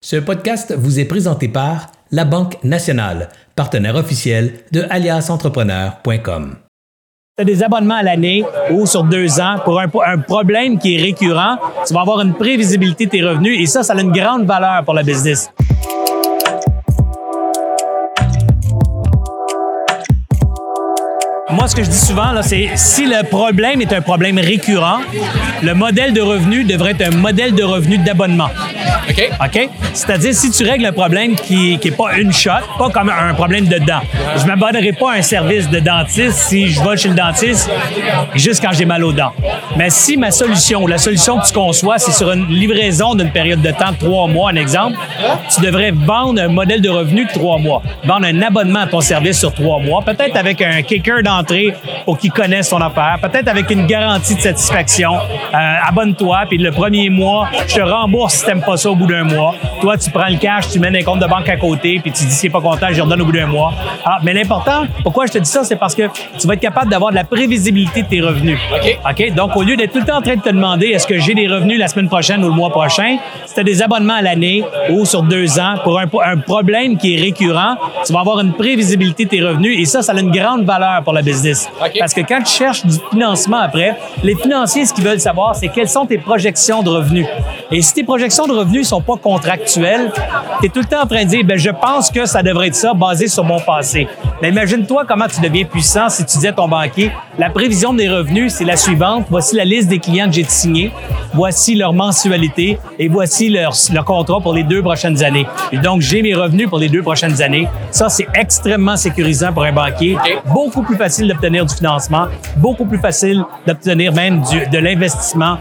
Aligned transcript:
Ce 0.00 0.14
podcast 0.14 0.72
vous 0.78 1.00
est 1.00 1.06
présenté 1.06 1.48
par 1.48 1.88
La 2.12 2.24
Banque 2.24 2.62
Nationale, 2.62 3.30
partenaire 3.56 3.96
officiel 3.96 4.60
de 4.70 4.84
aliasentrepreneur.com. 4.88 6.54
Tu 7.36 7.42
as 7.42 7.44
des 7.44 7.64
abonnements 7.64 7.96
à 7.96 8.04
l'année 8.04 8.44
ou 8.70 8.86
sur 8.86 9.02
deux 9.02 9.40
ans 9.40 9.56
pour 9.64 9.80
un, 9.80 10.18
problème 10.18 10.78
qui 10.78 10.94
est 10.94 11.02
récurrent, 11.02 11.58
tu 11.84 11.94
vas 11.94 12.02
avoir 12.02 12.20
une 12.20 12.34
prévisibilité 12.34 13.06
de 13.06 13.10
tes 13.10 13.24
revenus 13.24 13.60
et 13.60 13.66
ça, 13.66 13.82
ça 13.82 13.92
a 13.92 14.00
une 14.00 14.12
grande 14.12 14.46
valeur 14.46 14.84
pour 14.84 14.94
la 14.94 15.02
business. 15.02 15.50
Moi, 21.50 21.66
ce 21.66 21.74
que 21.74 21.82
je 21.82 21.90
dis 21.90 21.98
souvent, 21.98 22.40
c'est 22.42 22.68
si 22.76 23.04
le 23.04 23.28
problème 23.28 23.80
est 23.80 23.92
un 23.92 24.00
problème 24.00 24.38
récurrent, 24.38 25.00
le 25.60 25.74
modèle 25.74 26.12
de 26.12 26.20
revenu 26.20 26.62
devrait 26.62 26.92
être 26.92 27.12
un 27.12 27.16
modèle 27.16 27.52
de 27.52 27.64
revenu 27.64 27.98
d'abonnement. 27.98 28.50
OK? 29.40 29.68
C'est-à-dire, 29.92 30.34
si 30.34 30.50
tu 30.50 30.64
règles 30.64 30.86
un 30.86 30.92
problème 30.92 31.34
qui 31.34 31.78
n'est 31.82 31.90
pas 31.90 32.16
une 32.18 32.32
shot, 32.32 32.50
pas 32.78 32.90
comme 32.90 33.10
un 33.10 33.34
problème 33.34 33.66
de 33.66 33.78
dents. 33.78 34.00
Je 34.36 34.42
ne 34.42 34.48
m'abonnerai 34.48 34.92
pas 34.92 35.12
à 35.12 35.14
un 35.16 35.22
service 35.22 35.68
de 35.68 35.80
dentiste 35.80 36.38
si 36.38 36.68
je 36.68 36.82
vais 36.82 36.96
chez 36.96 37.08
le 37.08 37.14
dentiste 37.14 37.70
juste 38.34 38.62
quand 38.62 38.72
j'ai 38.72 38.84
mal 38.84 39.04
aux 39.04 39.12
dents. 39.12 39.32
Mais 39.76 39.90
si 39.90 40.16
ma 40.16 40.30
solution, 40.30 40.86
la 40.86 40.98
solution 40.98 41.38
que 41.38 41.46
tu 41.46 41.52
conçois, 41.52 41.98
c'est 41.98 42.12
sur 42.12 42.30
une 42.32 42.46
livraison 42.48 43.14
d'une 43.14 43.30
période 43.30 43.60
de 43.60 43.70
temps 43.70 43.92
trois 43.98 44.26
mois, 44.26 44.50
un 44.50 44.56
exemple, 44.56 44.96
tu 45.54 45.60
devrais 45.60 45.92
vendre 45.92 46.40
un 46.40 46.48
modèle 46.48 46.80
de 46.80 46.88
revenu 46.88 47.24
de 47.24 47.30
trois 47.30 47.58
mois. 47.58 47.82
Vendre 48.04 48.26
un 48.26 48.42
abonnement 48.42 48.80
à 48.80 48.86
ton 48.86 49.00
service 49.00 49.38
sur 49.38 49.52
trois 49.52 49.78
mois, 49.80 50.02
peut-être 50.02 50.36
avec 50.36 50.62
un 50.62 50.82
kicker 50.82 51.22
d'entrée 51.22 51.74
pour 52.04 52.18
qu'ils 52.18 52.32
connaissent 52.32 52.70
ton 52.70 52.80
affaire, 52.80 53.18
peut-être 53.20 53.48
avec 53.48 53.70
une 53.70 53.86
garantie 53.86 54.34
de 54.34 54.40
satisfaction. 54.40 55.14
Euh, 55.14 55.74
abonne-toi, 55.86 56.44
puis 56.48 56.58
le 56.58 56.70
premier 56.70 57.10
mois, 57.10 57.48
je 57.66 57.76
te 57.76 57.80
rembourse 57.80 58.34
si 58.34 58.46
t'aimes 58.46 58.62
pas 58.62 58.76
ça 58.76 58.90
au 58.90 58.94
bout 58.94 59.07
d'un 59.08 59.24
mois. 59.24 59.54
Toi, 59.80 59.96
tu 59.96 60.10
prends 60.10 60.28
le 60.28 60.36
cash, 60.36 60.68
tu 60.68 60.78
mets 60.78 60.96
un 60.96 61.04
compte 61.04 61.20
de 61.20 61.26
banque 61.26 61.48
à 61.48 61.56
côté, 61.56 61.98
puis 62.00 62.12
tu 62.12 62.24
dis, 62.24 62.30
si 62.30 62.48
pas 62.48 62.60
content, 62.60 62.88
je 62.92 63.02
redonne 63.02 63.20
au 63.22 63.24
bout 63.24 63.32
d'un 63.32 63.46
mois. 63.46 63.72
Ah, 64.04 64.18
mais 64.22 64.32
l'important, 64.32 64.84
pourquoi 65.02 65.26
je 65.26 65.32
te 65.32 65.38
dis 65.38 65.50
ça, 65.50 65.64
c'est 65.64 65.76
parce 65.76 65.94
que 65.94 66.02
tu 66.38 66.46
vas 66.46 66.54
être 66.54 66.60
capable 66.60 66.90
d'avoir 66.90 67.10
de 67.10 67.16
la 67.16 67.24
prévisibilité 67.24 68.02
de 68.02 68.08
tes 68.08 68.20
revenus. 68.20 68.58
OK. 68.72 68.98
OK? 69.10 69.34
Donc, 69.34 69.56
au 69.56 69.62
lieu 69.62 69.76
d'être 69.76 69.92
tout 69.92 70.00
le 70.00 70.04
temps 70.04 70.18
en 70.18 70.22
train 70.22 70.36
de 70.36 70.42
te 70.42 70.50
demander, 70.50 70.86
est-ce 70.88 71.06
que 71.06 71.18
j'ai 71.18 71.34
des 71.34 71.48
revenus 71.48 71.78
la 71.78 71.88
semaine 71.88 72.08
prochaine 72.08 72.44
ou 72.44 72.48
le 72.48 72.54
mois 72.54 72.70
prochain, 72.70 73.18
si 73.46 73.54
tu 73.54 73.60
as 73.60 73.64
des 73.64 73.82
abonnements 73.82 74.14
à 74.14 74.22
l'année 74.22 74.64
ou 74.90 75.04
sur 75.04 75.22
deux 75.22 75.58
ans 75.58 75.74
pour 75.82 75.98
un, 75.98 76.06
un, 76.24 76.36
problème 76.38 76.96
qui 76.96 77.14
est 77.14 77.20
récurrent, 77.20 77.76
tu 78.06 78.12
vas 78.12 78.20
avoir 78.20 78.40
une 78.40 78.52
prévisibilité 78.52 79.24
de 79.24 79.30
tes 79.30 79.42
revenus 79.42 79.78
et 79.78 79.84
ça, 79.84 80.02
ça 80.02 80.12
a 80.12 80.20
une 80.20 80.30
grande 80.30 80.64
valeur 80.64 81.02
pour 81.02 81.12
la 81.12 81.22
business. 81.22 81.68
OK. 81.80 81.96
Parce 81.98 82.14
que 82.14 82.20
quand 82.20 82.42
tu 82.42 82.52
cherches 82.52 82.84
du 82.84 82.96
financement 83.10 83.58
après, 83.58 83.96
les 84.22 84.34
financiers, 84.34 84.84
ce 84.84 84.92
qu'ils 84.92 85.04
veulent 85.04 85.20
savoir, 85.20 85.54
c'est 85.54 85.68
quelles 85.68 85.88
sont 85.88 86.06
tes 86.06 86.18
projections 86.18 86.82
de 86.82 86.90
revenus. 86.90 87.26
Et 87.70 87.82
si 87.82 87.92
tes 87.92 88.04
projections 88.04 88.46
de 88.46 88.52
revenus 88.52 88.88
sont 88.88 89.02
pas 89.02 89.16
contractuelles, 89.16 90.10
tu 90.60 90.66
es 90.66 90.68
tout 90.70 90.78
le 90.78 90.86
temps 90.86 91.02
en 91.02 91.06
train 91.06 91.24
de 91.24 91.28
dire, 91.28 91.44
ben, 91.44 91.58
je 91.58 91.68
pense 91.68 92.10
que 92.10 92.24
ça 92.24 92.42
devrait 92.42 92.68
être 92.68 92.74
ça 92.74 92.94
basé 92.94 93.28
sur 93.28 93.44
mon 93.44 93.60
passé. 93.60 94.08
Mais 94.40 94.48
imagine-toi 94.48 95.04
comment 95.06 95.26
tu 95.26 95.40
deviens 95.42 95.64
puissant 95.64 96.08
si 96.08 96.24
tu 96.24 96.38
dis 96.38 96.48
à 96.48 96.52
ton 96.52 96.66
banquier, 96.66 97.12
la 97.38 97.50
prévision 97.50 97.92
des 97.92 98.08
revenus, 98.08 98.54
c'est 98.54 98.64
la 98.64 98.76
suivante. 98.76 99.26
Voici 99.28 99.54
la 99.54 99.66
liste 99.66 99.88
des 99.88 99.98
clients 99.98 100.26
que 100.26 100.32
j'ai 100.32 100.44
signés. 100.44 100.90
Voici 101.34 101.74
leur 101.74 101.92
mensualité 101.92 102.78
et 102.98 103.08
voici 103.08 103.50
leur, 103.50 103.74
leur 103.92 104.04
contrat 104.04 104.40
pour 104.40 104.54
les 104.54 104.62
deux 104.62 104.82
prochaines 104.82 105.22
années. 105.22 105.46
Et 105.70 105.76
donc, 105.76 106.00
j'ai 106.00 106.22
mes 106.22 106.34
revenus 106.34 106.70
pour 106.70 106.78
les 106.78 106.88
deux 106.88 107.02
prochaines 107.02 107.42
années. 107.42 107.68
Ça, 107.90 108.08
c'est 108.08 108.26
extrêmement 108.34 108.96
sécurisant 108.96 109.52
pour 109.52 109.64
un 109.64 109.72
banquier. 109.72 110.16
Okay. 110.16 110.38
Beaucoup 110.46 110.82
plus 110.82 110.96
facile 110.96 111.28
d'obtenir 111.28 111.66
du 111.66 111.74
financement, 111.74 112.28
beaucoup 112.56 112.86
plus 112.86 112.98
facile 112.98 113.44
d'obtenir 113.66 114.14
même 114.14 114.42
du, 114.42 114.66
de 114.66 114.78
l'investissement 114.78 115.58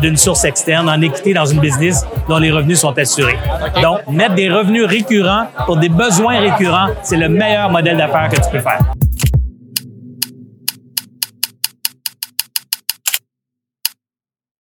d'une 0.00 0.16
source 0.16 0.44
externe 0.44 0.88
en 0.88 1.00
équité 1.02 1.34
dans 1.34 1.49
une 1.52 1.60
business 1.60 2.06
dont 2.28 2.38
les 2.38 2.50
revenus 2.50 2.80
sont 2.80 2.96
assurés. 2.98 3.38
Donc, 3.82 4.06
mettre 4.08 4.34
des 4.34 4.50
revenus 4.50 4.84
récurrents 4.84 5.46
pour 5.66 5.76
des 5.76 5.88
besoins 5.88 6.40
récurrents, 6.40 6.88
c'est 7.02 7.16
le 7.16 7.28
meilleur 7.28 7.70
modèle 7.70 7.96
d'affaires 7.96 8.28
que 8.28 8.36
tu 8.36 8.50
peux 8.50 8.58
faire. 8.60 8.80